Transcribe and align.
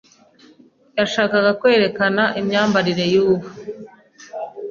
Yashakaga 0.97 1.51
kwerekana 1.61 2.23
imyambarire 2.39 3.05
y’ubu 3.13 3.47